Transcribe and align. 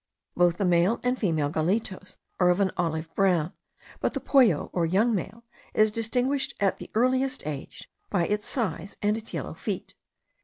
Both 0.35 0.57
the 0.57 0.65
male 0.65 0.99
and 1.03 1.15
female 1.15 1.51
gallitos 1.51 2.17
are 2.39 2.49
of 2.49 2.59
an 2.59 2.71
olive 2.75 3.13
brown; 3.13 3.53
but 3.99 4.15
the 4.15 4.19
pollo, 4.19 4.71
or 4.73 4.83
young 4.83 5.13
male, 5.13 5.43
is 5.75 5.91
distinguishable 5.91 6.55
at 6.59 6.77
the 6.77 6.89
earliest 6.95 7.45
age, 7.45 7.87
by 8.09 8.25
its 8.25 8.47
size 8.49 8.97
and 9.03 9.15
its 9.15 9.31
yellow 9.31 9.53
feet. 9.53 9.93